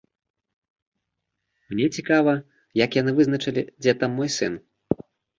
Мне 1.73 1.89
цікава, 1.99 2.33
як 2.83 2.97
яны 3.01 3.11
вызначылі, 3.19 3.63
дзе 3.87 3.93
там 4.05 4.11
мой 4.21 4.29
сын. 4.37 4.53